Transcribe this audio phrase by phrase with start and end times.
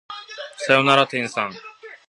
[0.57, 1.51] さよなら天さん